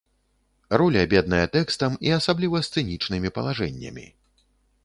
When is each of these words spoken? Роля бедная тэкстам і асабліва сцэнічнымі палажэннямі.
Роля 0.81 1.03
бедная 1.11 1.41
тэкстам 1.57 1.99
і 2.09 2.13
асабліва 2.19 2.63
сцэнічнымі 2.69 3.29
палажэннямі. 3.37 4.07